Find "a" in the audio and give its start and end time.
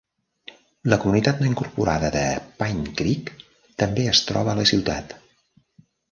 4.55-4.59